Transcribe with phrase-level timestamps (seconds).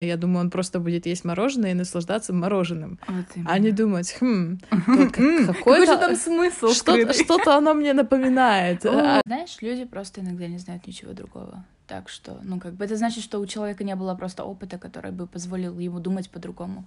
[0.00, 3.00] Я думаю, он просто будет есть мороженое и наслаждаться мороженым.
[3.08, 5.92] Вот А не думать, хм, тут как- М, какой-то...
[5.92, 8.86] же там смысл что-то оно мне напоминает.
[8.86, 11.64] А, Знаешь, люди просто иногда не знают ничего другого.
[11.88, 15.10] Так что, ну, как бы это значит, что у человека не было просто опыта, который
[15.10, 16.84] бы позволил ему думать по-другому.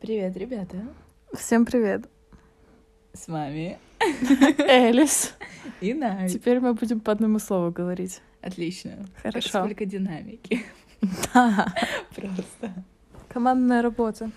[0.00, 0.76] Привет, ребята.
[1.34, 2.08] Всем привет.
[3.12, 3.78] С вами
[4.58, 5.34] Элис.
[5.80, 6.28] и Най.
[6.28, 8.20] Теперь мы будем по одному слову говорить.
[8.40, 9.06] Отлично.
[9.22, 9.48] Хорошо.
[9.64, 10.64] Сколько динамики.
[11.34, 11.72] Да.
[12.14, 12.72] Просто.
[13.28, 14.30] Командная работа.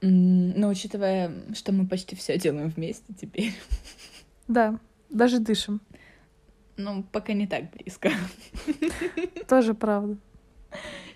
[0.00, 3.52] Но учитывая, что мы почти все делаем вместе теперь,
[4.46, 4.78] Да,
[5.10, 5.80] даже дышим.
[6.76, 8.10] ну, пока не так близко.
[9.48, 10.16] Тоже правда.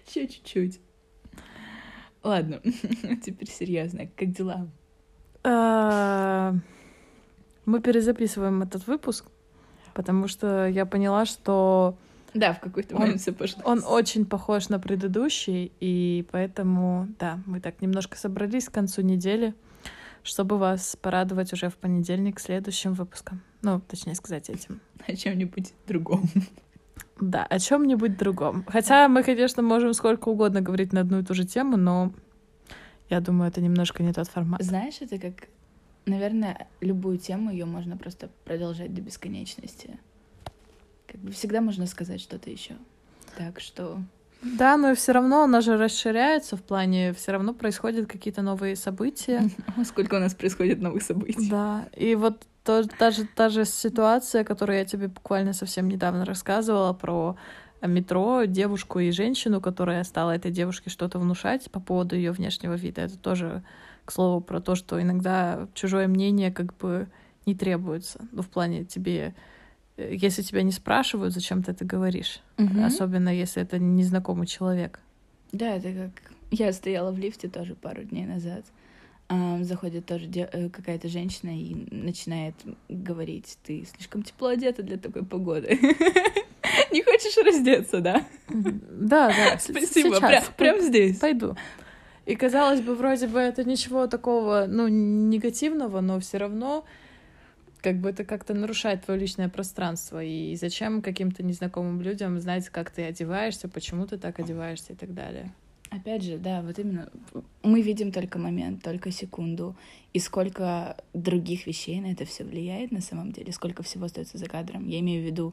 [0.06, 0.80] Чуть-чуть.
[2.22, 2.60] Ладно,
[3.24, 4.06] теперь серьезно.
[4.16, 4.68] Как дела?
[7.64, 9.26] Мы перезаписываем этот выпуск,
[9.94, 11.96] потому что я поняла, что
[12.34, 13.62] Да, в какой-то момент все пошло.
[13.64, 19.54] он очень похож на предыдущий, и поэтому, да, мы так немножко собрались к концу недели,
[20.22, 23.40] чтобы вас порадовать уже в понедельник следующим выпуском.
[23.62, 24.80] Ну, точнее сказать, этим.
[25.06, 26.24] о чем-нибудь другом.
[27.20, 28.64] Да, о чем-нибудь другом.
[28.66, 32.12] Хотя мы, конечно, можем сколько угодно говорить на одну и ту же тему, но
[33.08, 34.62] я думаю, это немножко не тот формат.
[34.62, 35.48] Знаешь, это как,
[36.06, 39.98] наверное, любую тему ее можно просто продолжать до бесконечности.
[41.06, 42.74] Как бы всегда можно сказать что-то еще.
[43.36, 43.98] Так что
[44.42, 49.50] Да, но все равно она же расширяется в плане, все равно происходят какие-то новые события.
[49.84, 51.48] сколько у нас происходит новых событий.
[51.48, 56.24] Да, и вот то, та, же, та же ситуация, которую я тебе буквально совсем недавно
[56.24, 57.36] рассказывала про
[57.86, 63.02] метро, девушку и женщину, которая стала этой девушке что-то внушать по поводу ее внешнего вида.
[63.02, 63.64] Это тоже,
[64.04, 67.08] к слову, про то, что иногда чужое мнение как бы
[67.46, 68.20] не требуется.
[68.32, 69.34] Ну, в плане тебе,
[69.96, 72.40] э, если тебя не спрашивают, зачем ты это говоришь?
[72.58, 72.84] Мгм.
[72.84, 75.00] Особенно если это незнакомый человек.
[75.52, 76.32] Да, это как...
[76.50, 78.64] Я стояла в лифте тоже пару дней назад.
[79.28, 82.54] А, Заходит тоже де- э, какая-то женщина и начинает
[82.88, 85.78] говорить, ты слишком тепло одета для такой погоды.
[86.92, 88.24] Не хочешь раздеться, да?
[88.50, 89.58] Да, да.
[89.60, 90.20] Спасибо,
[90.56, 91.18] прям здесь.
[91.18, 91.56] Пойду.
[92.24, 96.84] И казалось бы, вроде бы это ничего такого, ну, негативного, но все равно
[97.80, 100.22] как бы это как-то нарушает твое личное пространство.
[100.22, 105.14] И зачем каким-то незнакомым людям знать, как ты одеваешься, почему ты так одеваешься и так
[105.14, 105.52] далее.
[105.90, 107.10] Опять же, да, вот именно
[107.62, 109.76] мы видим только момент, только секунду,
[110.14, 114.46] и сколько других вещей на это все влияет на самом деле, сколько всего остается за
[114.46, 114.88] кадром.
[114.88, 115.52] Я имею в виду,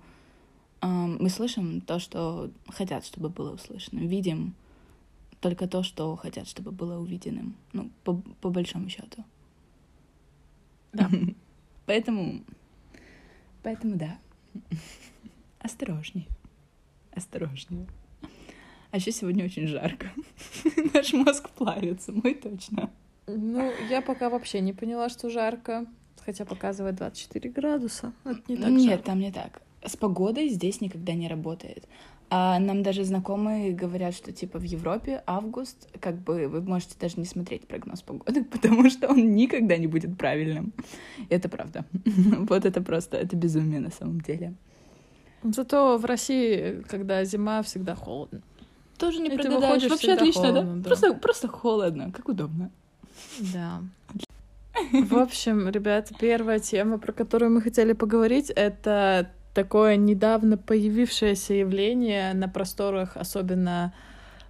[0.81, 4.53] мы слышим то, что хотят, чтобы было услышано, видим
[5.39, 7.55] только то, что хотят, чтобы было увиденным.
[7.73, 9.23] Ну, по, по большому счету.
[10.94, 11.09] Да.
[11.85, 12.44] Поэтому,
[13.63, 14.19] поэтому да.
[15.59, 16.28] Осторожнее.
[17.11, 17.88] Осторожнее.
[18.91, 20.11] А еще сегодня очень жарко.
[20.94, 22.91] Наш мозг плавится, мой точно.
[23.25, 25.88] Ну, я пока вообще не поняла, что жарко.
[26.23, 28.13] Хотя показывает 24 градуса.
[28.23, 29.05] Это не так Нет, жарко.
[29.05, 29.61] там не так.
[29.83, 31.88] С погодой здесь никогда не работает.
[32.31, 37.19] А нам даже знакомые говорят, что типа в Европе август, как бы вы можете даже
[37.19, 40.73] не смотреть прогноз погоды, потому что он никогда не будет правильным.
[41.29, 41.85] Это правда.
[42.50, 44.53] Вот это просто, это безумие на самом деле.
[45.44, 48.41] Зато в России, когда зима, всегда холодно.
[48.97, 49.90] Тоже не И прогадаешь.
[49.90, 50.81] Вообще отлично, холодно, да?
[50.81, 50.84] да.
[50.84, 52.69] Просто, просто холодно, как удобно.
[53.40, 53.81] Да.
[54.91, 62.33] В общем, ребята, первая тема, про которую мы хотели поговорить, это такое недавно появившееся явление
[62.33, 63.93] на просторах, особенно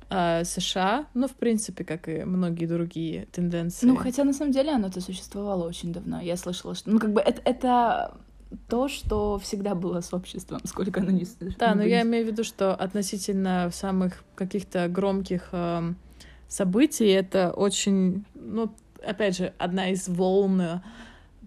[0.09, 3.85] э, США, ну, в принципе, как и многие другие тенденции.
[3.85, 6.21] Ну, хотя на самом деле оно-то существовало очень давно.
[6.21, 6.89] Я слышала, что...
[6.89, 8.17] Ну, как бы это, это
[8.67, 11.25] то, что всегда было с обществом, сколько оно не...
[11.57, 15.97] Да, но я имею в виду, что относительно самых каких-то громких эм,
[16.47, 18.73] событий это очень, ну,
[19.05, 20.81] опять же, одна из волн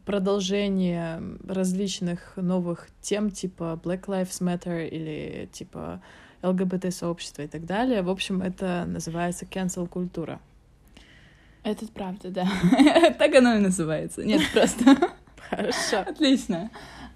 [0.04, 6.02] продолжения различных новых тем, типа Black Lives Matter или типа
[6.42, 8.02] ЛГБТ-сообщества и так далее.
[8.02, 10.40] В общем, это называется cancel культура.
[11.62, 12.48] Это правда, да.
[13.18, 14.24] так оно и называется.
[14.24, 14.96] Нет, просто...
[15.48, 16.00] Хорошо.
[16.00, 16.70] Отлично.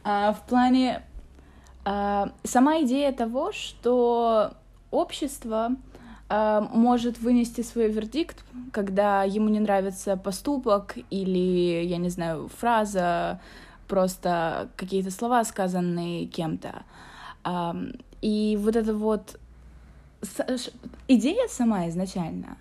[0.05, 1.03] А, в плане...
[1.85, 4.55] а, сама идея того, что
[4.91, 5.71] общество
[6.29, 13.41] может вынести свой вердикт, когда ему не нравится поступок или, я не знаю, фраза,
[13.87, 16.83] просто какие-то слова, сказанные кем-то.
[18.23, 19.39] И вот эта вот
[21.07, 22.57] идея сама изначально,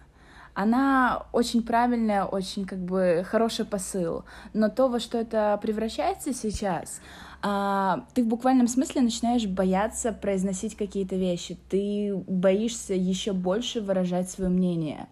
[0.56, 4.24] она очень правильная, очень как бы хороший посыл.
[4.54, 7.02] Но то, во что это превращается сейчас,
[7.44, 11.58] а, ты в буквальном смысле начинаешь бояться произносить какие-то вещи.
[11.70, 15.08] Ты боишься еще больше выражать свое мнение.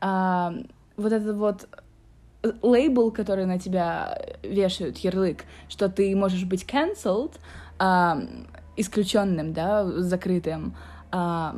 [0.00, 0.54] А,
[0.96, 1.68] вот этот вот
[2.62, 7.32] лейбл, который на тебя вешают, ярлык, что ты можешь быть cancelled,
[7.78, 8.22] а,
[8.76, 10.74] исключенным, да, закрытым,
[11.10, 11.56] а,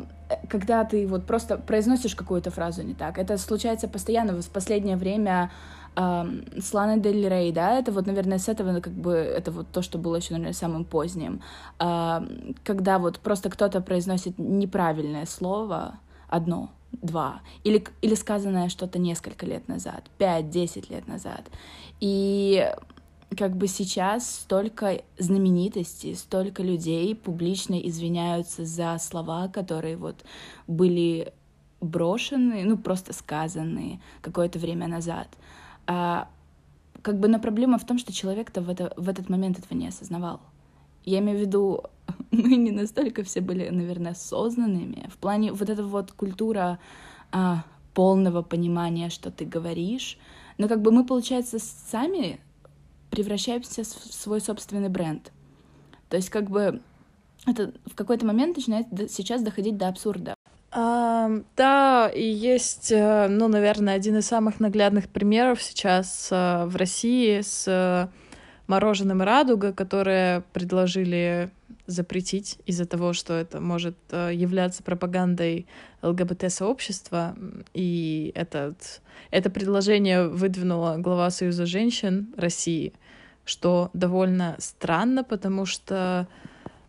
[0.49, 3.19] когда ты вот просто произносишь какую-то фразу не так.
[3.19, 4.41] Это случается постоянно.
[4.41, 5.51] В последнее время
[5.97, 6.25] э,
[6.59, 9.83] с Ланой Дель Рей, да, это вот, наверное, с этого как бы, это вот то,
[9.83, 11.41] что было еще, наверное, самым поздним.
[11.79, 12.21] Э,
[12.65, 15.99] когда вот просто кто-то произносит неправильное слово,
[16.29, 21.45] одно, два, или, или сказанное что-то несколько лет назад, пять-десять лет назад.
[22.01, 22.73] И
[23.37, 30.25] как бы сейчас столько знаменитостей, столько людей публично извиняются за слова, которые вот
[30.67, 31.33] были
[31.81, 35.29] брошены, ну просто сказаны какое-то время назад.
[35.87, 36.29] А,
[37.03, 39.89] как бы, но проблема в том, что человек-то в, это, в этот момент этого не
[39.89, 40.41] осознавал.
[41.05, 41.85] Я имею в виду,
[42.31, 45.09] мы не настолько все были, наверное, осознанными.
[45.09, 46.79] В плане вот эта вот культура
[47.33, 50.19] а, полного понимания, что ты говоришь.
[50.59, 52.41] Но как бы мы, получается, сами
[53.11, 55.33] превращаемся в свой собственный бренд.
[56.09, 56.81] То есть как бы
[57.47, 60.35] это в какой-то момент начинает сейчас доходить до абсурда.
[60.73, 66.77] А, да, и есть, э, ну, наверное, один из самых наглядных примеров сейчас э, в
[66.77, 68.09] России с э,
[68.71, 71.51] мороженым «Радуга», которое предложили
[71.87, 75.67] запретить из-за того, что это может являться пропагандой
[76.03, 77.35] ЛГБТ-сообщества.
[77.75, 79.03] И этот,
[79.33, 82.93] это предложение выдвинула глава Союза женщин России,
[83.45, 86.29] что довольно странно, потому что,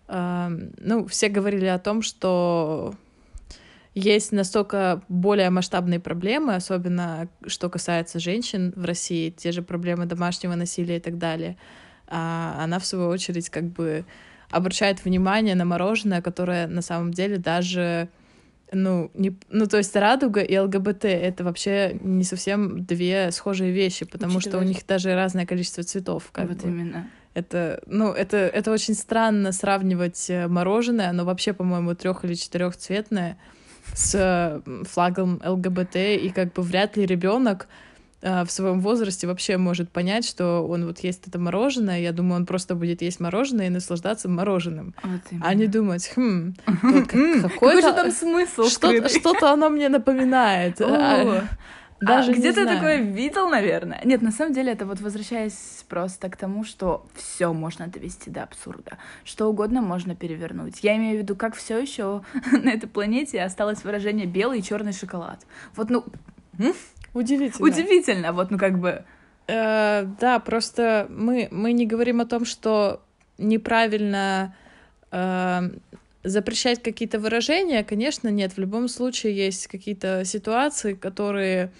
[0.07, 2.93] э, ну, все говорили о том, что
[3.93, 10.55] есть настолько более масштабные проблемы, особенно что касается женщин в России, те же проблемы домашнего
[10.55, 11.57] насилия и так далее.
[12.07, 14.05] А она, в свою очередь, как бы
[14.49, 18.09] обращает внимание на мороженое, которое на самом деле даже
[18.73, 24.05] ну, не, ну, то есть радуга и ЛГБТ— это вообще не совсем две схожие вещи,
[24.05, 24.59] потому Учитывая...
[24.59, 26.29] что у них даже разное количество цветов.
[26.31, 26.69] Как вот бы.
[26.69, 27.09] именно.
[27.33, 33.37] Это, ну, это, это очень странно сравнивать э, мороженое, оно вообще, по-моему, трех или четырехцветное
[33.93, 37.67] с флагом ЛГБТ, и как бы вряд ли ребенок
[38.23, 42.35] а, в своем возрасте вообще может понять, что он вот есть это мороженое, я думаю,
[42.35, 46.53] он просто будет есть мороженое и наслаждаться мороженым, вот а не думать, хм,
[47.41, 48.65] какой же там смысл?
[48.65, 50.79] Что-то оно мне напоминает.
[50.81, 51.45] А,
[52.01, 54.01] даже а где ты такое видел, наверное?
[54.03, 58.43] Нет, на самом деле это вот возвращаясь просто к тому, что все можно довести до
[58.43, 60.79] абсурда, что угодно можно перевернуть.
[60.83, 64.93] Я имею в виду, как все еще на этой планете осталось выражение белый и черный
[64.93, 65.45] шоколад.
[65.75, 66.03] Вот, ну,
[67.13, 67.67] Удивительно.
[67.67, 69.03] Удивительно, вот, ну как бы.
[69.47, 73.01] Э, да, просто мы, мы не говорим о том, что
[73.37, 74.55] неправильно
[75.11, 75.61] э,
[76.23, 77.83] запрещать какие-то выражения.
[77.83, 78.53] Конечно, нет.
[78.53, 81.71] В любом случае есть какие-то ситуации, которые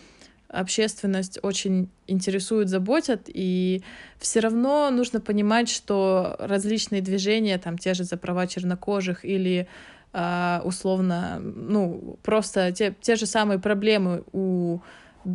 [0.51, 3.81] общественность очень интересуют, заботят, и
[4.19, 9.67] все равно нужно понимать, что различные движения, там те же за права чернокожих или
[10.13, 14.79] э, условно, ну, просто те, те же самые проблемы у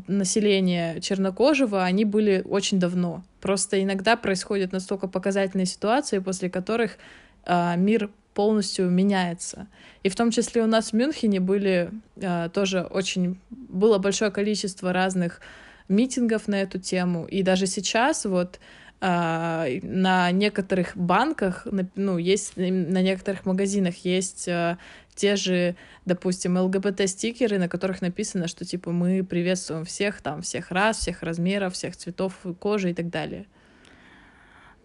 [0.08, 3.22] населения чернокожего, они были очень давно.
[3.40, 6.98] Просто иногда происходят настолько показательные ситуации, после которых
[7.44, 9.66] э, мир полностью меняется.
[10.02, 14.92] И в том числе у нас в Мюнхене были э, тоже очень было большое количество
[14.92, 15.40] разных
[15.88, 17.24] митингов на эту тему.
[17.24, 18.60] И даже сейчас вот
[19.00, 24.76] э, на некоторых банках, ну, есть на некоторых магазинах есть э,
[25.14, 25.74] те же,
[26.04, 31.72] допустим, ЛГБТ-стикеры, на которых написано, что типа мы приветствуем всех, там, всех рас, всех размеров,
[31.72, 33.46] всех цветов кожи и так далее.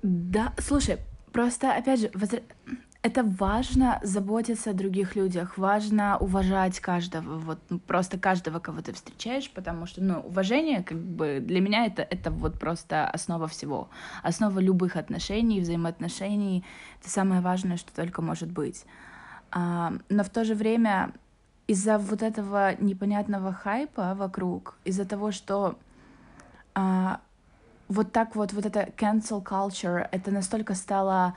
[0.04, 1.00] Да, слушай,
[1.34, 2.40] просто, опять же, возра...
[3.04, 8.94] это важно заботиться о других людях, важно уважать каждого, вот ну, просто каждого, кого ты
[8.94, 13.90] встречаешь, потому что, ну, уважение, как бы, для меня это, это вот просто основа всего,
[14.22, 16.64] основа любых отношений, взаимоотношений,
[17.00, 18.86] это самое важное, что только может быть.
[19.50, 21.12] А, но в то же время
[21.66, 25.76] из-за вот этого непонятного хайпа вокруг, из-за того, что
[26.76, 27.20] а,
[27.88, 31.34] вот так вот, вот это cancel culture, это настолько стало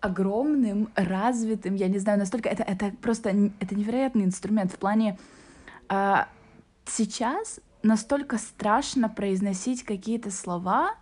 [0.00, 3.30] огромным, развитым, я не знаю, настолько это, это просто
[3.60, 5.18] это невероятный инструмент в плане
[5.88, 6.28] а,
[6.86, 10.94] сейчас настолько страшно произносить какие-то слова,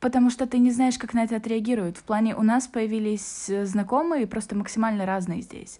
[0.00, 1.98] Потому что ты не знаешь, как на это отреагируют.
[1.98, 5.78] В плане у нас появились э, знакомые просто максимально разные здесь.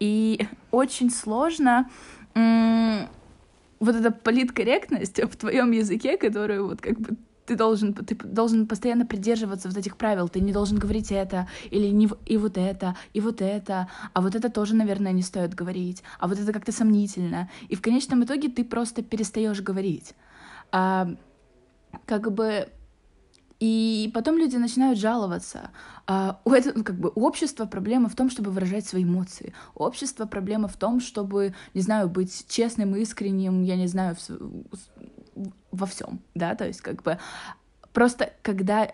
[0.00, 1.88] И очень сложно
[2.34, 7.16] вот эта политкорректность в твоем языке, которую вот как бы
[7.50, 10.28] ты должен, ты должен постоянно придерживаться вот этих правил.
[10.28, 14.36] Ты не должен говорить это, или не, и вот это, и вот это, а вот
[14.36, 17.50] это тоже, наверное, не стоит говорить, а вот это как-то сомнительно.
[17.68, 20.14] И в конечном итоге ты просто перестаешь говорить.
[20.70, 21.08] А,
[22.06, 22.68] как бы
[23.58, 25.70] и потом люди начинают жаловаться.
[26.06, 29.54] А у, этого, ну, как бы, у общества проблема в том, чтобы выражать свои эмоции.
[29.74, 34.20] У общества проблема в том, чтобы, не знаю, быть честным, искренним, я не знаю, в,
[35.70, 37.18] во всем, да, то есть как бы
[37.92, 38.92] просто когда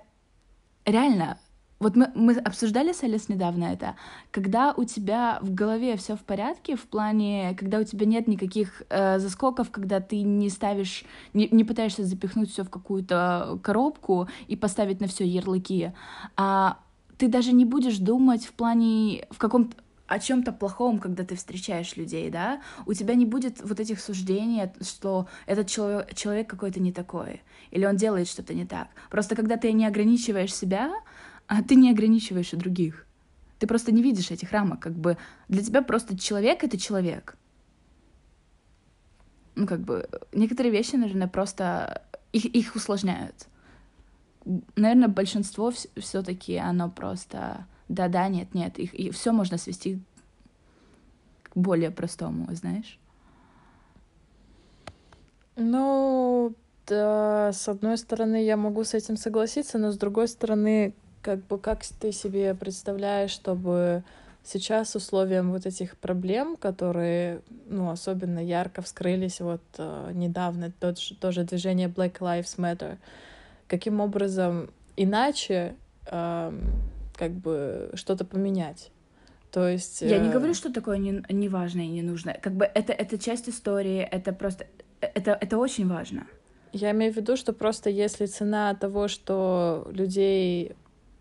[0.84, 1.38] реально
[1.78, 3.96] вот мы, мы обсуждали с Алис недавно это,
[4.30, 8.82] когда у тебя в голове все в порядке, в плане, когда у тебя нет никаких
[8.88, 14.56] э, заскоков, когда ты не ставишь, не, не пытаешься запихнуть все в какую-то коробку и
[14.56, 15.92] поставить на все ярлыки,
[16.36, 16.78] а
[17.18, 19.76] ты даже не будешь думать в плане, в каком-то
[20.06, 24.70] о чем-то плохом, когда ты встречаешь людей, да, у тебя не будет вот этих суждений,
[24.80, 28.88] что этот человек, человек какой-то не такой, или он делает что-то не так.
[29.10, 30.92] Просто когда ты не ограничиваешь себя,
[31.46, 33.06] а ты не ограничиваешь и других.
[33.58, 35.16] Ты просто не видишь этих рамок, как бы
[35.48, 37.36] для тебя просто человек— это человек.
[39.54, 43.46] Ну, как бы, некоторые вещи, наверное, просто их, их усложняют.
[44.76, 50.00] Наверное, большинство все-таки оно просто да-да, нет, нет, их, и все можно свести
[51.43, 52.99] к более простому, знаешь?
[55.57, 56.52] Ну,
[56.87, 61.59] да, с одной стороны, я могу с этим согласиться, но с другой стороны, как бы
[61.59, 64.05] как ты себе представляешь, чтобы
[64.45, 71.45] сейчас условиям вот этих проблем, которые, ну, особенно ярко вскрылись вот э, недавно, тот, тоже
[71.45, 72.99] движение Black Lives Matter,
[73.66, 75.75] каким образом иначе
[76.07, 76.52] э,
[77.16, 78.90] как бы что-то поменять?
[79.50, 80.02] То есть...
[80.02, 82.35] Я не э, говорю, что такое не, не важно и не нужно.
[82.35, 84.66] Как бы это, это часть истории, это просто...
[85.00, 86.26] Это, это очень важно.
[86.73, 90.75] Я имею в виду, что просто если цена того, что людей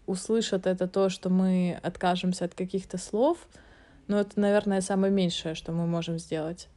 [0.06, 3.38] услышат это то, что мы откажемся от каких-то слов,
[4.08, 6.68] ну, это, наверное, самое меньшее, что мы можем сделать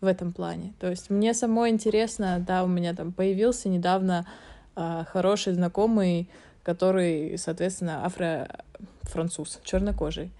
[0.00, 0.74] в этом плане.
[0.80, 4.26] То есть мне самой интересно, да, у меня там появился недавно
[4.76, 6.28] э, хороший знакомый,
[6.64, 10.32] который, соответственно, афро-француз, чернокожий.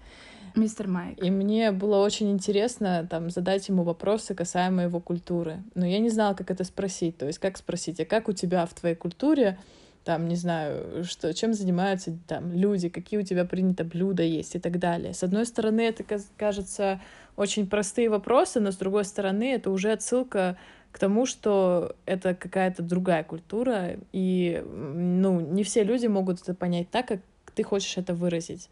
[0.55, 1.21] Мистер Майк.
[1.21, 5.63] И мне было очень интересно там задать ему вопросы касаемо его культуры.
[5.75, 7.17] Но я не знала, как это спросить.
[7.17, 9.57] То есть как спросить, а как у тебя в твоей культуре
[10.05, 14.59] там, не знаю, что, чем занимаются там люди, какие у тебя принято блюда есть и
[14.59, 15.15] так далее.
[15.15, 16.05] С одной стороны, это
[16.37, 17.01] кажется
[17.35, 20.57] очень простые вопросы, но с другой стороны, это уже отсылка
[20.95, 26.89] к тому, что это какая-то другая культура, и, ну, не все люди могут это понять
[26.89, 27.19] так, как
[27.53, 28.69] ты хочешь это выразить.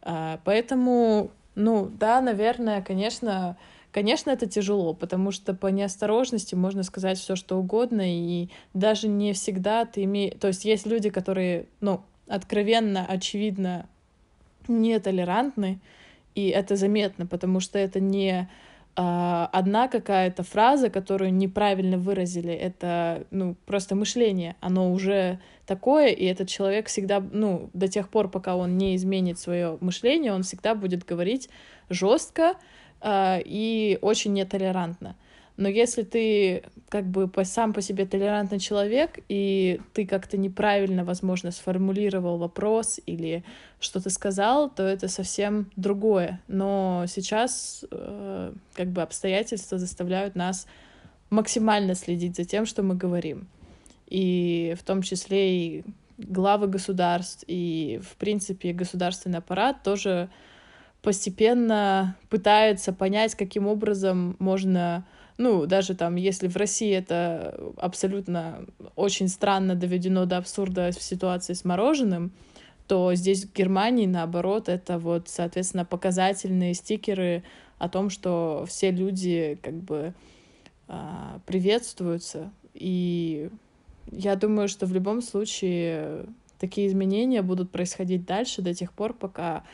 [0.00, 3.58] А, поэтому, ну, да, наверное, конечно,
[3.92, 9.32] Конечно, это тяжело, потому что по неосторожности можно сказать все, что угодно, и даже не
[9.34, 10.34] всегда ты имеешь...
[10.40, 13.86] То есть есть люди, которые, ну, откровенно, очевидно,
[14.66, 15.78] нетолерантны,
[16.34, 18.48] и это заметно, потому что это не
[18.96, 26.48] одна какая-то фраза, которую неправильно выразили, это, ну, просто мышление, оно уже такое, и этот
[26.48, 31.04] человек всегда, ну, до тех пор, пока он не изменит свое мышление, он всегда будет
[31.04, 31.48] говорить
[31.90, 32.54] жестко,
[33.00, 35.16] а, и очень нетолерантно.
[35.56, 41.50] Но если ты как бы сам по себе толерантный человек, и ты как-то неправильно, возможно,
[41.52, 43.44] сформулировал вопрос или
[43.78, 46.40] что-то сказал, то это совсем другое.
[46.48, 50.66] Но сейчас э, как бы обстоятельства заставляют нас
[51.30, 53.46] максимально следить за тем, что мы говорим.
[54.08, 55.84] И в том числе и
[56.18, 60.30] главы государств, и, в принципе, государственный аппарат тоже
[61.02, 69.28] постепенно пытается понять, каким образом можно, ну, даже там, если в России это абсолютно очень
[69.28, 72.32] странно доведено до абсурда в ситуации с мороженым,
[72.86, 77.42] то здесь в Германии, наоборот, это вот, соответственно, показательные стикеры
[77.78, 80.14] о том, что все люди как бы
[80.86, 82.52] а, приветствуются.
[82.74, 83.48] И
[84.12, 86.26] я думаю, что в любом случае
[86.58, 89.64] такие изменения будут происходить дальше до тех пор, пока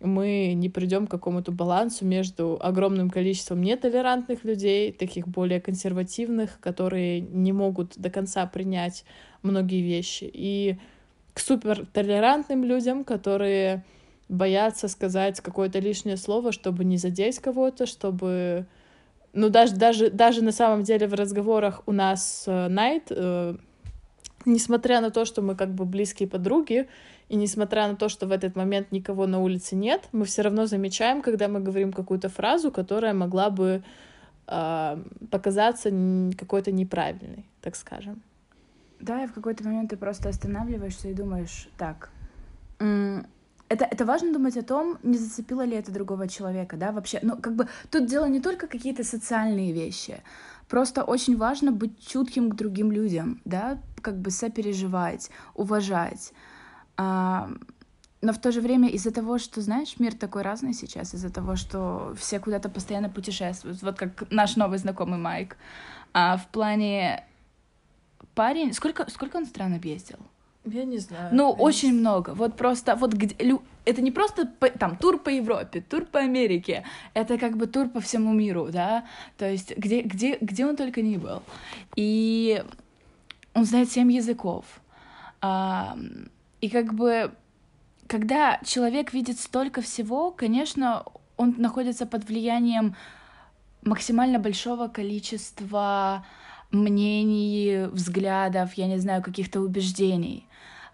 [0.00, 7.20] мы не придем к какому-то балансу между огромным количеством нетолерантных людей, таких более консервативных, которые
[7.20, 9.04] не могут до конца принять
[9.42, 10.78] многие вещи, и
[11.34, 13.84] к супертолерантным людям, которые
[14.28, 18.66] боятся сказать какое-то лишнее слово, чтобы не задеть кого-то, чтобы...
[19.32, 23.54] Ну, даже, даже, даже на самом деле в разговорах у нас э, Найт, э,
[24.44, 26.88] несмотря на то, что мы как бы близкие подруги,
[27.30, 30.66] и несмотря на то, что в этот момент никого на улице нет, мы все равно
[30.66, 33.84] замечаем, когда мы говорим какую-то фразу, которая могла бы
[34.48, 35.90] э, показаться
[36.36, 38.20] какой-то неправильной, так скажем.
[38.98, 42.10] Да, и в какой-то момент ты просто останавливаешься и думаешь, так,
[42.78, 47.20] это, это важно думать о том, не зацепило ли это другого человека, да, вообще.
[47.22, 50.20] Ну, как бы тут дело не только какие-то социальные вещи,
[50.68, 56.32] просто очень важно быть чутким к другим людям, да, как бы сопереживать, уважать.
[57.00, 57.48] А,
[58.20, 61.56] но в то же время из-за того, что, знаешь, мир такой разный сейчас, из-за того,
[61.56, 65.56] что все куда-то постоянно путешествуют, вот как наш новый знакомый Майк,
[66.12, 67.24] а в плане
[68.34, 70.18] парень, сколько, сколько он стран объездил?
[70.66, 71.30] Я не знаю.
[71.32, 72.00] Ну, очень не...
[72.00, 72.34] много.
[72.34, 76.18] Вот просто, вот где, лю, это не просто по, там тур по Европе, тур по
[76.18, 79.06] Америке, это как бы тур по всему миру, да,
[79.38, 81.42] то есть где, где, где он только не был.
[81.96, 82.62] И
[83.54, 84.66] он знает семь языков.
[85.40, 85.96] А,
[86.60, 87.32] и как бы
[88.06, 91.04] когда человек видит столько всего, конечно,
[91.36, 92.96] он находится под влиянием
[93.82, 96.26] максимально большого количества
[96.72, 100.46] мнений, взглядов, я не знаю, каких-то убеждений.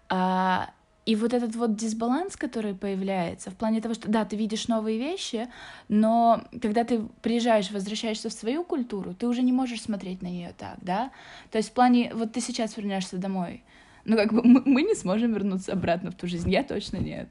[0.09, 0.69] А,
[1.07, 4.99] и вот этот вот дисбаланс, который появляется в плане того, что да, ты видишь новые
[4.99, 5.47] вещи,
[5.87, 10.53] но когда ты приезжаешь, возвращаешься в свою культуру, ты уже не можешь смотреть на нее
[10.57, 11.11] так, да?
[11.49, 13.63] То есть в плане, вот ты сейчас вернешься домой,
[14.07, 16.49] ну, как бы мы, мы не сможем вернуться обратно в ту жизнь.
[16.49, 17.29] Я точно нет.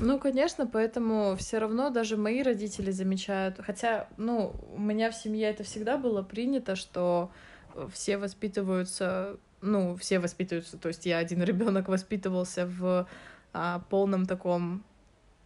[0.00, 3.60] Ну, конечно, поэтому все равно даже мои родители замечают.
[3.64, 7.30] Хотя, ну, у меня в семье это всегда было принято, что
[7.92, 13.06] все воспитываются, ну, все воспитываются, то есть я один ребенок воспитывался в
[13.52, 14.82] а, полном таком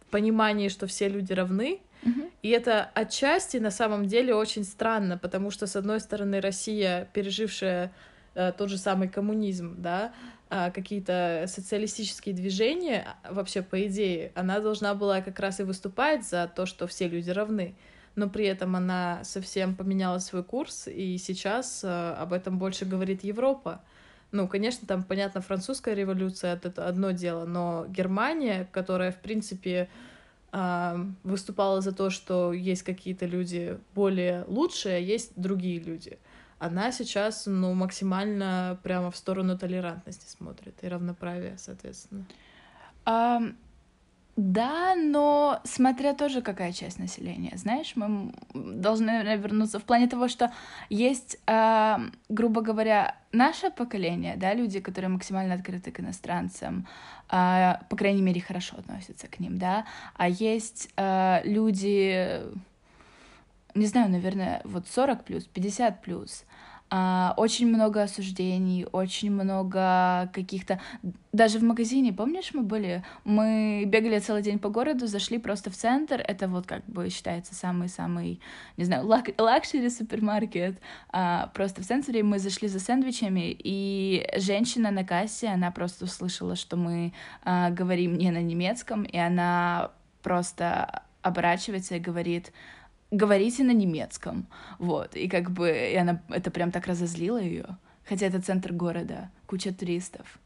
[0.09, 1.81] понимании, что все люди равны.
[2.03, 2.31] Mm-hmm.
[2.41, 7.85] И это отчасти на самом деле очень странно, потому что, с одной стороны, Россия, пережившая
[7.85, 7.89] Э,
[8.33, 10.13] тот же самый коммунизм, да,
[10.53, 16.27] а, какие-то социалистические движения, а, вообще, по идее, она должна была как раз и выступать
[16.27, 17.73] за то, что все люди равны,
[18.15, 23.23] но при этом она совсем поменяла свой курс, и сейчас э, об этом больше говорит
[23.23, 23.81] Европа.
[24.33, 29.87] Ну, конечно, там, понятно, французская революция— это одно дело, но Германия, которая, в принципе,
[30.51, 36.19] а, выступала за то, что есть какие-то люди более лучшие, а есть другие люди—
[36.61, 42.25] она сейчас, ну, максимально прямо в сторону толерантности смотрит и равноправия, соответственно.
[43.05, 43.55] Um...
[44.37, 47.51] Да, но смотря тоже какая часть населения.
[47.57, 50.51] Знаешь, мы должны, вернуться в плане того, что
[50.89, 51.97] есть, э,
[52.29, 56.87] грубо говоря, наше поколение, да, люди, которые максимально открыты к иностранцам,
[57.29, 62.41] э, по крайней мере, хорошо относятся к ним, да, а есть э, люди,
[63.75, 66.45] не знаю, наверное, вот 40 плюс, 50 плюс,
[66.93, 70.81] а, очень много осуждений, очень много каких-то...
[71.31, 73.01] Даже в магазине, помнишь, мы были?
[73.23, 77.55] Мы бегали целый день по городу, зашли просто в центр, это вот как бы считается
[77.55, 78.41] самый-самый,
[78.75, 80.81] не знаю, lux luxury супермаркет.
[81.13, 86.57] А, просто в центре мы зашли за сэндвичами, и женщина на кассе, она просто услышала,
[86.57, 92.51] что мы а, говорим не на немецком, и она просто оборачивается и говорит
[93.11, 94.47] говорите на немецком,
[94.79, 99.29] вот, и как бы и она это прям так разозлило ее, хотя это центр города,
[99.45, 100.39] куча туристов.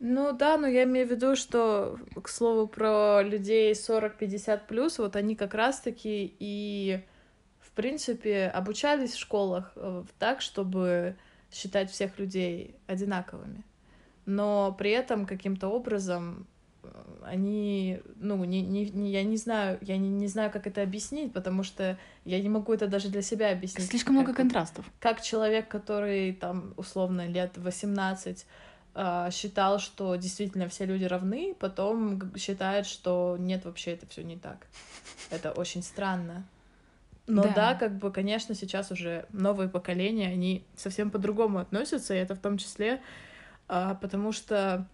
[0.00, 5.16] Ну да, но я имею в виду, что, к слову, про людей 40-50 плюс, вот
[5.16, 7.00] они как раз-таки и,
[7.60, 11.16] в принципе, обучались в школах э, так, чтобы
[11.50, 13.62] считать всех людей одинаковыми.
[14.26, 16.46] Но при этом каким-то образом
[17.22, 21.32] они, ну, не, не, не, я не знаю, я не, не знаю, как это объяснить,
[21.32, 23.88] потому что я не могу это даже для себя объяснить.
[23.88, 24.84] Слишком много контрастов.
[25.00, 28.46] Как человек, который там, условно, лет 18
[28.94, 34.36] а, считал, что действительно все люди равны, потом считает, что нет, вообще это все не
[34.36, 34.66] так.
[35.30, 36.46] Это очень странно.
[37.26, 37.52] Но да.
[37.54, 42.38] да, как бы, конечно, сейчас уже новые поколения, они совсем по-другому относятся, и это в
[42.38, 43.00] том числе
[43.66, 44.86] а, потому что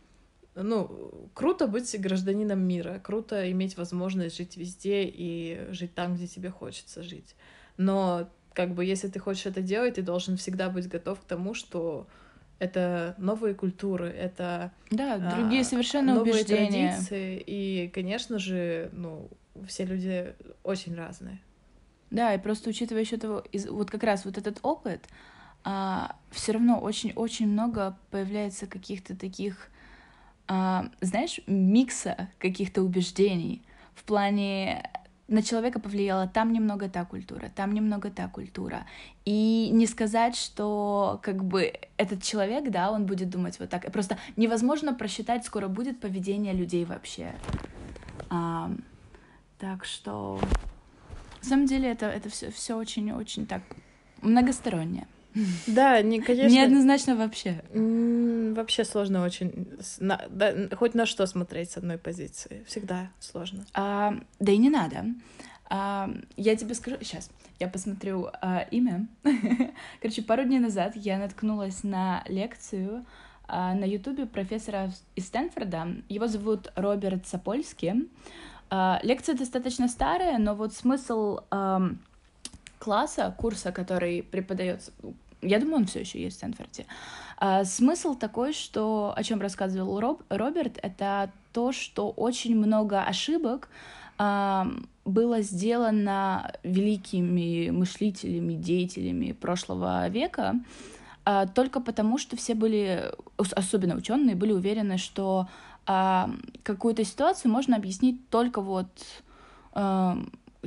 [0.55, 6.51] ну, круто быть гражданином мира, круто иметь возможность жить везде и жить там, где тебе
[6.51, 7.35] хочется жить.
[7.77, 11.55] Но как бы если ты хочешь это делать, ты должен всегда быть готов к тому,
[11.55, 12.07] что
[12.59, 16.91] это новые культуры, это да, другие а, совершенно новые убеждения.
[16.91, 19.29] традиции, и, конечно же, ну,
[19.67, 21.41] все люди очень разные.
[22.11, 25.01] Да, и просто учитывая еще того, из, вот как раз вот этот опыт,
[25.63, 29.80] а, все равно очень-очень много появляется каких-то таких а,
[31.01, 33.63] знаешь, микса каких-то убеждений
[33.95, 34.91] в плане
[35.29, 38.85] на человека повлияла там немного та культура, там немного та культура.
[39.25, 43.93] И не сказать, что как бы этот человек, да, он будет думать вот так.
[43.93, 47.33] Просто невозможно просчитать, скоро будет поведение людей вообще.
[48.29, 48.73] А,
[49.59, 50.41] так что
[51.43, 53.63] На самом деле это, это все, все очень-очень так
[54.23, 55.07] многостороннее.
[55.67, 56.55] Да, не, конечно.
[56.55, 57.63] Неоднозначно вообще.
[57.73, 59.69] Вообще сложно очень.
[59.99, 62.65] На, да, хоть на что смотреть с одной позиции.
[62.67, 63.67] Всегда сложно.
[63.75, 65.05] А, да и не надо.
[65.69, 67.31] А, я тебе скажу сейчас.
[67.59, 69.07] Я посмотрю а, имя.
[70.01, 73.05] Короче, пару дней назад я наткнулась на лекцию
[73.47, 76.03] а, на Ютубе профессора из Стэнфорда.
[76.09, 78.09] Его зовут Роберт Сапольский.
[78.71, 81.91] А, лекция достаточно старая, но вот смысл а,
[82.81, 84.91] класса, курса, который преподается,
[85.43, 86.87] я думаю, он все еще есть в Стэнфорде.
[87.37, 93.69] А, смысл такой, что о чем рассказывал Роб, Роберт, это то, что очень много ошибок
[94.19, 94.67] а,
[95.05, 100.57] было сделано великими мыслителями, деятелями прошлого века,
[101.25, 105.49] а, только потому, что все были, особенно ученые, были уверены, что
[106.63, 108.87] какую-то ситуацию можно объяснить только вот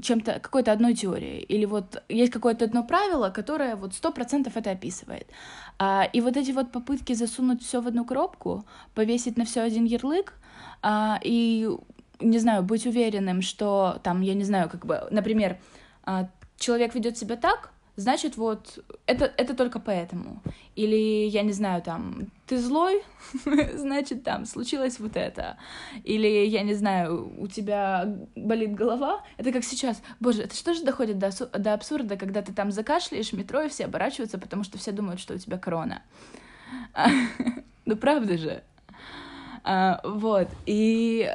[0.02, 1.40] чем-то, какой-то одной теорией.
[1.42, 5.28] Или вот есть какое-то одно правило, которое вот сто процентов это описывает.
[5.80, 9.86] А, и вот эти вот попытки засунуть все в одну коробку, повесить на все один
[9.86, 10.34] ярлык,
[10.82, 11.70] а, и,
[12.20, 15.60] не знаю, быть уверенным, что там, я не знаю, как бы, например,
[16.04, 20.42] а, человек ведет себя так, значит, вот это, это только поэтому.
[20.76, 23.04] Или, я не знаю, там, ты злой,
[23.76, 25.58] значит, там, случилось вот это.
[26.04, 29.22] Или, я не знаю, у тебя болит голова.
[29.38, 30.02] Это как сейчас.
[30.20, 33.70] Боже, это что же доходит до, до абсурда, когда ты там закашляешь в метро, и
[33.70, 36.02] все оборачиваются, потому что все думают, что у тебя корона.
[37.86, 38.64] ну, правда же.
[39.64, 40.50] А, вот.
[40.66, 41.32] И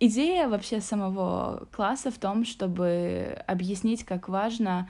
[0.00, 4.88] идея вообще самого класса в том, чтобы объяснить, как важно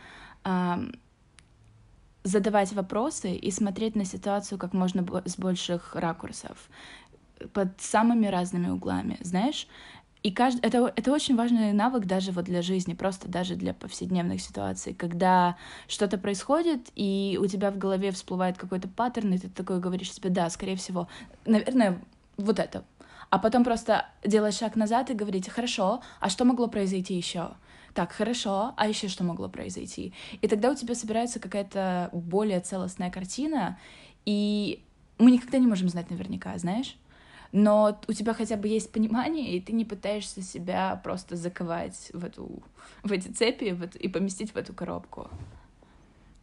[2.24, 6.68] задавать вопросы и смотреть на ситуацию как можно с больших ракурсов,
[7.52, 9.68] под самыми разными углами, знаешь?
[10.24, 10.59] И кажд...
[10.62, 15.57] это, это очень важный навык даже вот для жизни, просто даже для повседневных ситуаций, когда
[15.87, 20.31] что-то происходит, и у тебя в голове всплывает какой-то паттерн, и ты такой говоришь себе,
[20.31, 21.09] да, скорее всего,
[21.46, 22.02] наверное,
[22.37, 22.85] вот это.
[23.31, 27.50] А потом просто делать шаг назад и говорить, хорошо, а что могло произойти еще?
[27.98, 30.12] Так, хорошо, а еще что могло произойти?
[30.40, 33.76] И тогда у тебя собирается какая-то более целостная картина,
[34.24, 34.84] и
[35.18, 36.96] мы никогда не можем знать наверняка, знаешь?
[37.50, 42.24] но у тебя хотя бы есть понимание, и ты не пытаешься себя просто заковать в,
[42.24, 42.62] эту,
[43.02, 45.28] в эти цепи в эту, и поместить в эту коробку.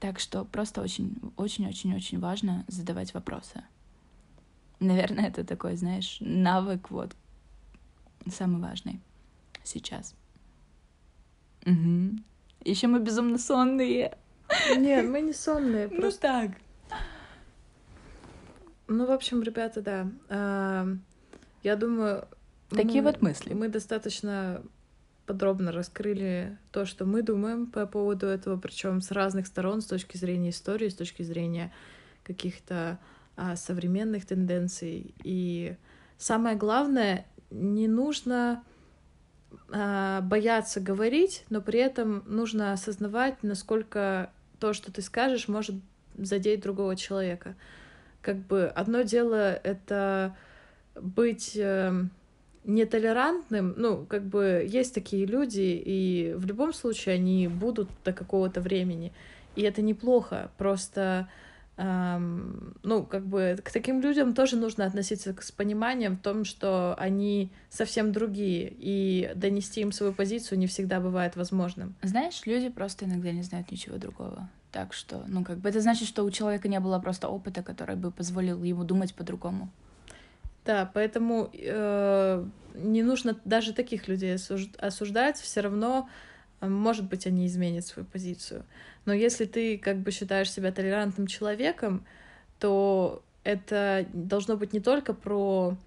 [0.01, 3.63] Так что просто очень-очень-очень-очень важно задавать вопросы.
[4.81, 7.15] Наверное, это такой, знаешь, навык вот
[8.27, 8.99] самый важный
[9.63, 10.15] сейчас.
[11.65, 12.19] Угу.
[12.63, 14.17] Еще мы безумно сонные.
[14.75, 15.87] Нет, мы не сонные.
[15.87, 16.27] Ну просто...
[16.27, 16.57] Ну так.
[18.87, 20.07] Ну, в общем, ребята, да.
[20.29, 20.87] А,
[21.63, 22.27] я думаю...
[22.69, 23.53] Такие мы, вот мысли.
[23.53, 24.61] Мы достаточно
[25.25, 30.17] подробно раскрыли то, что мы думаем по поводу этого, причем с разных сторон, с точки
[30.17, 31.73] зрения истории, с точки зрения
[32.23, 32.99] каких-то
[33.35, 35.15] а, современных тенденций.
[35.23, 35.75] И
[36.17, 38.63] самое главное, не нужно
[39.69, 45.75] бояться говорить, но при этом нужно осознавать, насколько то, что ты скажешь, может
[46.17, 47.55] задеть другого человека.
[48.21, 50.35] Как бы одно дело это
[50.95, 51.93] быть э,
[52.63, 58.61] нетолерантным, ну, как бы есть такие люди, и в любом случае они будут до какого-то
[58.61, 59.13] времени.
[59.55, 61.29] И это неплохо, просто
[61.77, 67.51] ну, как бы к таким людям тоже нужно относиться с пониманием в том, что они
[67.69, 71.95] совсем другие, и донести им свою позицию не всегда бывает возможным.
[72.01, 74.49] Знаешь, люди просто иногда не знают ничего другого.
[74.71, 77.95] Так что, ну, как бы это значит, что у человека не было просто опыта, который
[77.95, 79.69] бы позволил ему думать по-другому.
[80.65, 86.09] Да, поэтому э, не нужно даже таких людей осуждать, все равно
[86.67, 88.65] может быть, они изменят свою позицию.
[89.05, 92.05] Но если ты как бы считаешь себя толерантным человеком,
[92.59, 95.77] то это должно быть не только про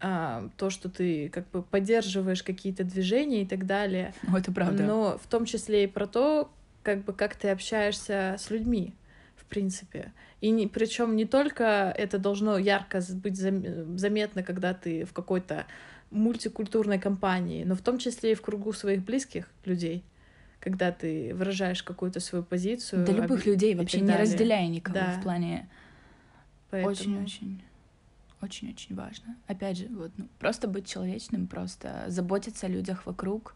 [0.00, 4.14] а, то, что ты как бы поддерживаешь какие-то движения и так далее.
[4.22, 4.84] Ну, это правда.
[4.84, 6.50] Но в том числе и про то,
[6.82, 8.94] как бы как ты общаешься с людьми,
[9.34, 10.12] в принципе.
[10.40, 15.66] И не, причем не только это должно ярко быть заметно, когда ты в какой-то
[16.14, 20.04] мультикультурной компании, но в том числе и в кругу своих близких людей,
[20.60, 23.04] когда ты выражаешь какую-то свою позицию.
[23.04, 25.18] Да любых людей, вообще не разделяя никого да.
[25.18, 25.68] в плане...
[26.72, 27.62] Очень-очень...
[28.40, 29.36] Очень-очень важно.
[29.46, 33.54] Опять же, вот, ну, просто быть человечным, просто заботиться о людях вокруг.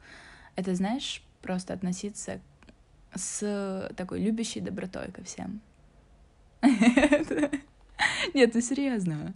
[0.57, 2.41] Это, знаешь, просто относиться
[3.15, 5.61] с такой любящей добротой ко всем.
[8.35, 9.35] Нет, ну серьезно.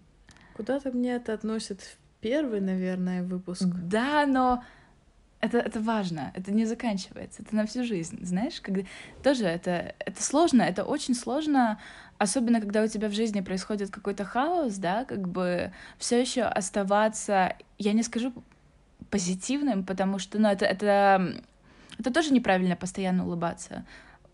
[0.54, 3.66] Куда-то мне это относит первый, наверное, выпуск.
[3.66, 4.64] Да, но
[5.40, 8.82] это, это важно, это не заканчивается, это на всю жизнь, знаешь, когда
[9.24, 11.80] тоже это, это сложно, это очень сложно,
[12.16, 17.56] особенно когда у тебя в жизни происходит какой-то хаос, да, как бы все еще оставаться,
[17.78, 18.32] я не скажу
[19.10, 21.42] позитивным, потому что, ну, это, это,
[21.98, 23.84] это тоже неправильно постоянно улыбаться,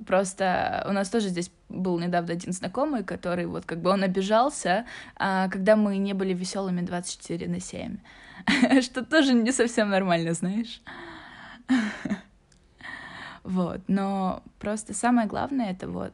[0.07, 4.87] Просто у нас тоже здесь был недавно один знакомый, который вот как бы он обижался,
[5.17, 7.99] а, когда мы не были веселыми 24 на 7.
[8.83, 10.81] Что тоже не совсем нормально, знаешь.
[13.45, 16.13] Вот, но просто самое главное это вот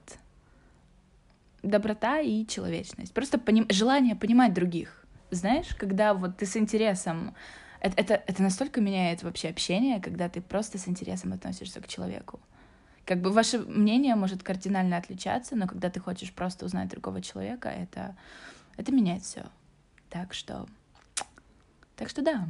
[1.64, 3.12] доброта и человечность.
[3.12, 3.66] Просто поним...
[3.70, 5.04] желание понимать других.
[5.30, 7.34] Знаешь, когда вот ты с интересом...
[7.80, 12.38] Это, это, это настолько меняет вообще общение, когда ты просто с интересом относишься к человеку.
[13.04, 17.68] Как бы ваше мнение может кардинально отличаться, но когда ты хочешь просто узнать другого человека,
[17.68, 18.16] это,
[18.76, 19.44] это меняет все.
[20.08, 20.66] Так что...
[21.96, 22.48] Так что да.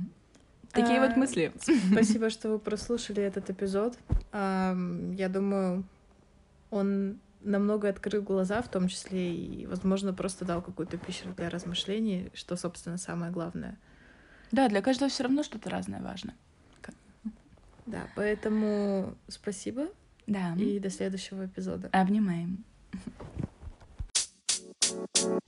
[0.70, 1.52] Такие а, вот мысли.
[1.92, 3.98] Спасибо, что вы прослушали этот эпизод.
[4.32, 4.76] А,
[5.16, 5.84] я думаю,
[6.70, 12.30] он намного открыл глаза, в том числе и, возможно, просто дал какую-то пищу для размышлений,
[12.32, 13.78] что, собственно, самое главное.
[14.50, 16.34] Да, для каждого все равно что-то разное важно.
[17.86, 19.88] Да, поэтому спасибо
[20.26, 20.54] да.
[20.56, 21.88] И до следующего эпизода.
[21.92, 22.64] Обнимаем.
[24.84, 25.44] Thank you.